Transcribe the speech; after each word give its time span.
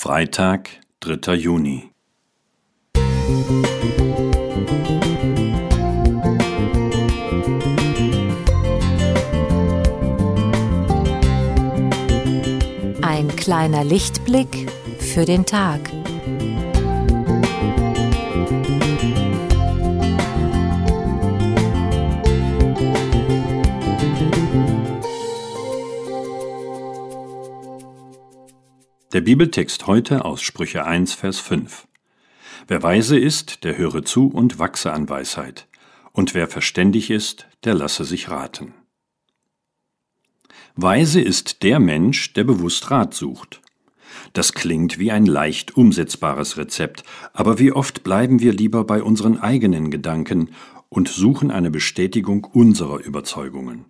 Freitag, 0.00 0.70
3. 1.00 1.34
Juni. 1.34 1.90
Ein 13.02 13.26
kleiner 13.34 13.82
Lichtblick 13.82 14.70
für 15.00 15.24
den 15.24 15.44
Tag. 15.44 15.80
Der 29.14 29.22
Bibeltext 29.22 29.86
heute 29.86 30.26
aus 30.26 30.42
Sprüche 30.42 30.84
1, 30.84 31.14
Vers 31.14 31.38
5. 31.38 31.88
Wer 32.66 32.82
weise 32.82 33.18
ist, 33.18 33.64
der 33.64 33.78
höre 33.78 34.04
zu 34.04 34.26
und 34.26 34.58
wachse 34.58 34.92
an 34.92 35.08
Weisheit, 35.08 35.66
und 36.12 36.34
wer 36.34 36.46
verständig 36.46 37.10
ist, 37.10 37.46
der 37.64 37.72
lasse 37.72 38.04
sich 38.04 38.28
raten. 38.28 38.74
Weise 40.76 41.22
ist 41.22 41.62
der 41.62 41.80
Mensch, 41.80 42.34
der 42.34 42.44
bewusst 42.44 42.90
Rat 42.90 43.14
sucht. 43.14 43.62
Das 44.34 44.52
klingt 44.52 44.98
wie 44.98 45.10
ein 45.10 45.24
leicht 45.24 45.74
umsetzbares 45.74 46.58
Rezept, 46.58 47.02
aber 47.32 47.58
wie 47.58 47.72
oft 47.72 48.04
bleiben 48.04 48.40
wir 48.40 48.52
lieber 48.52 48.84
bei 48.84 49.02
unseren 49.02 49.38
eigenen 49.38 49.90
Gedanken 49.90 50.50
und 50.90 51.08
suchen 51.08 51.50
eine 51.50 51.70
Bestätigung 51.70 52.44
unserer 52.44 52.98
Überzeugungen. 52.98 53.86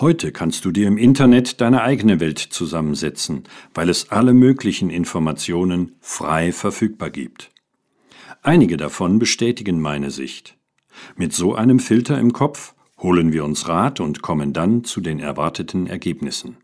Heute 0.00 0.32
kannst 0.32 0.64
du 0.64 0.72
dir 0.72 0.88
im 0.88 0.98
Internet 0.98 1.60
deine 1.60 1.82
eigene 1.82 2.18
Welt 2.18 2.40
zusammensetzen, 2.40 3.44
weil 3.74 3.88
es 3.88 4.10
alle 4.10 4.34
möglichen 4.34 4.90
Informationen 4.90 5.92
frei 6.00 6.50
verfügbar 6.50 7.10
gibt. 7.10 7.52
Einige 8.42 8.76
davon 8.76 9.20
bestätigen 9.20 9.80
meine 9.80 10.10
Sicht. 10.10 10.56
Mit 11.14 11.32
so 11.32 11.54
einem 11.54 11.78
Filter 11.78 12.18
im 12.18 12.32
Kopf 12.32 12.74
holen 12.98 13.32
wir 13.32 13.44
uns 13.44 13.68
Rat 13.68 14.00
und 14.00 14.20
kommen 14.20 14.52
dann 14.52 14.82
zu 14.82 15.00
den 15.00 15.20
erwarteten 15.20 15.86
Ergebnissen. 15.86 16.56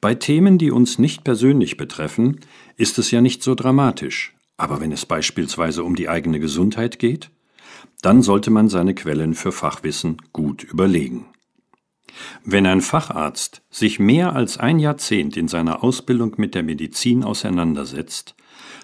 Bei 0.00 0.14
Themen, 0.14 0.58
die 0.58 0.70
uns 0.70 1.00
nicht 1.00 1.24
persönlich 1.24 1.76
betreffen, 1.76 2.38
ist 2.76 3.00
es 3.00 3.10
ja 3.10 3.20
nicht 3.20 3.42
so 3.42 3.56
dramatisch, 3.56 4.32
aber 4.56 4.80
wenn 4.80 4.92
es 4.92 5.06
beispielsweise 5.06 5.82
um 5.82 5.96
die 5.96 6.08
eigene 6.08 6.38
Gesundheit 6.38 7.00
geht, 7.00 7.30
dann 8.00 8.22
sollte 8.22 8.52
man 8.52 8.68
seine 8.68 8.94
Quellen 8.94 9.34
für 9.34 9.50
Fachwissen 9.50 10.18
gut 10.32 10.62
überlegen. 10.62 11.26
Wenn 12.44 12.66
ein 12.66 12.80
Facharzt 12.80 13.62
sich 13.70 13.98
mehr 13.98 14.34
als 14.34 14.58
ein 14.58 14.78
Jahrzehnt 14.78 15.36
in 15.36 15.48
seiner 15.48 15.82
Ausbildung 15.82 16.34
mit 16.36 16.54
der 16.54 16.62
Medizin 16.62 17.24
auseinandersetzt, 17.24 18.34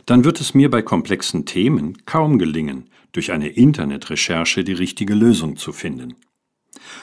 dann 0.07 0.25
wird 0.25 0.41
es 0.41 0.55
mir 0.55 0.71
bei 0.71 0.83
komplexen 0.83 1.45
Themen 1.47 2.05
kaum 2.07 2.39
gelingen, 2.39 2.91
durch 3.13 3.33
eine 3.33 3.49
Internetrecherche 3.49 4.63
die 4.63 4.73
richtige 4.73 5.15
Lösung 5.15 5.57
zu 5.57 5.73
finden. 5.73 6.17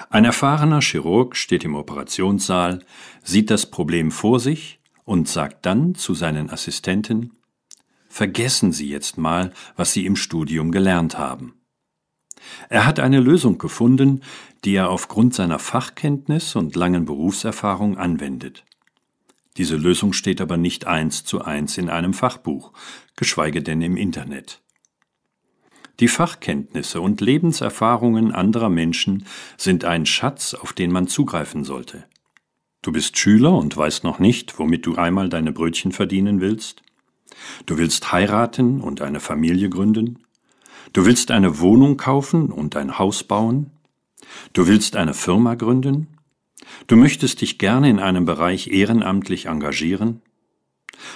Ein 0.10 0.26
erfahrener 0.26 0.82
Chirurg 0.82 1.36
steht 1.36 1.64
im 1.64 1.76
Operationssaal, 1.76 2.86
sieht 3.24 3.50
das 3.50 3.70
Problem 3.70 4.12
vor 4.12 4.40
sich 4.40 4.80
und 5.06 5.28
sagt 5.28 5.66
dann 5.66 5.96
zu 5.96 6.14
seinen 6.14 6.50
Assistenten 6.50 7.32
Vergessen 8.14 8.72
Sie 8.72 8.88
jetzt 8.88 9.18
mal, 9.18 9.52
was 9.76 9.92
Sie 9.92 10.06
im 10.06 10.16
Studium 10.16 10.72
gelernt 10.72 11.18
haben. 11.18 11.56
Er 12.70 12.86
hat 12.86 13.00
eine 13.00 13.20
Lösung 13.20 13.58
gefunden, 13.58 14.22
die 14.66 14.76
er 14.76 14.90
aufgrund 14.90 15.34
seiner 15.34 15.60
Fachkenntnis 15.60 16.56
und 16.56 16.76
langen 16.76 17.06
Berufserfahrung 17.06 17.98
anwendet. 17.98 18.64
Diese 19.58 19.76
Lösung 19.76 20.14
steht 20.14 20.42
aber 20.42 20.58
nicht 20.58 20.88
eins 20.88 21.24
zu 21.24 21.44
eins 21.44 21.78
in 21.78 21.90
einem 21.90 22.14
Fachbuch, 22.14 22.72
geschweige 23.16 23.62
denn 23.62 23.82
im 23.82 23.98
Internet. 23.98 24.62
Die 26.00 26.08
Fachkenntnisse 26.08 27.02
und 27.02 27.22
Lebenserfahrungen 27.22 28.32
anderer 28.32 28.70
Menschen 28.70 29.28
sind 29.58 29.86
ein 29.86 30.08
Schatz, 30.08 30.56
auf 30.56 30.74
den 30.74 30.92
man 30.92 31.08
zugreifen 31.08 31.64
sollte. 31.64 32.06
Du 32.82 32.92
bist 32.92 33.18
Schüler 33.18 33.56
und 33.56 33.78
weißt 33.78 34.03
noch 34.03 34.18
nicht, 34.18 34.58
womit 34.58 34.86
du 34.86 34.96
einmal 34.96 35.30
deine 35.30 35.52
Brötchen 35.52 35.92
verdienen 35.92 36.42
willst? 36.42 36.82
Du 37.66 37.78
willst 37.78 38.12
heiraten 38.12 38.82
und 38.82 39.02
eine 39.02 39.20
Familie 39.20 39.70
gründen? 39.70 40.20
Du 40.92 41.06
willst 41.06 41.32
eine 41.32 41.60
Wohnung 41.60 41.98
kaufen 41.98 42.52
und 42.52 42.76
ein 42.76 43.00
Haus 43.00 43.24
bauen? 43.24 43.72
Du 44.54 44.68
willst 44.68 44.96
eine 44.96 45.14
Firma 45.14 45.56
gründen? 45.56 46.18
Du 46.88 46.96
möchtest 46.96 47.42
dich 47.42 47.58
gerne 47.58 47.90
in 47.90 48.00
einem 48.00 48.26
Bereich 48.26 48.68
ehrenamtlich 48.68 49.46
engagieren? 49.46 50.22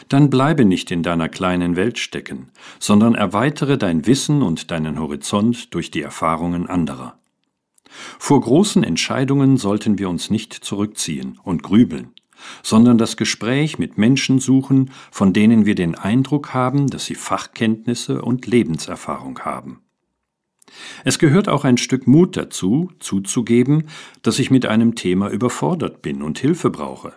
Dann 0.10 0.30
bleibe 0.30 0.66
nicht 0.66 0.92
in 0.92 1.04
deiner 1.04 1.30
kleinen 1.30 1.76
Welt 1.76 2.00
stecken, 2.00 2.52
sondern 2.80 3.16
erweitere 3.16 3.78
dein 3.78 4.06
Wissen 4.06 4.42
und 4.42 4.72
deinen 4.72 5.00
Horizont 5.00 5.74
durch 5.74 5.92
die 5.92 6.02
Erfahrungen 6.02 6.68
anderer. 6.68 7.20
Vor 8.20 8.42
großen 8.42 8.84
Entscheidungen 8.84 9.58
sollten 9.58 9.98
wir 9.98 10.10
uns 10.10 10.30
nicht 10.30 10.54
zurückziehen 10.54 11.40
und 11.44 11.64
grübeln 11.64 12.14
sondern 12.64 12.98
das 12.98 13.18
Gespräch 13.18 13.80
mit 13.80 13.98
Menschen 13.98 14.40
suchen, 14.40 14.92
von 15.12 15.34
denen 15.34 15.66
wir 15.66 15.76
den 15.76 15.96
Eindruck 15.96 16.54
haben, 16.54 16.88
dass 16.88 17.06
sie 17.06 17.16
Fachkenntnisse 17.16 18.22
und 18.22 18.48
Lebenserfahrung 18.48 19.40
haben. 19.40 19.82
Es 21.04 21.20
gehört 21.20 21.48
auch 21.50 21.64
ein 21.64 21.78
Stück 21.78 22.08
Mut 22.08 22.36
dazu, 22.36 22.92
zuzugeben, 23.00 23.88
dass 24.22 24.40
ich 24.40 24.52
mit 24.52 24.66
einem 24.66 24.96
Thema 24.96 25.30
überfordert 25.30 26.02
bin 26.02 26.22
und 26.22 26.40
Hilfe 26.40 26.70
brauche. 26.70 27.14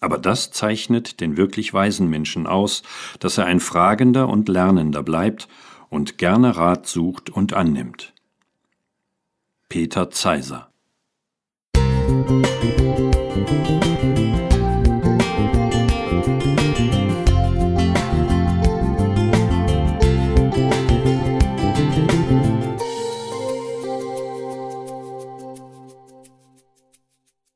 Aber 0.00 0.18
das 0.18 0.50
zeichnet 0.50 1.20
den 1.20 1.36
wirklich 1.36 1.74
weisen 1.74 2.08
Menschen 2.08 2.46
aus, 2.46 2.82
dass 3.18 3.38
er 3.38 3.46
ein 3.46 3.60
Fragender 3.60 4.28
und 4.28 4.48
Lernender 4.48 5.02
bleibt 5.02 5.48
und 5.90 6.16
gerne 6.18 6.56
Rat 6.56 6.86
sucht 6.86 7.28
und 7.28 7.52
annimmt. 7.52 8.14
Peter 9.68 10.10
Zeiser 10.10 10.70
Musik 12.26 13.99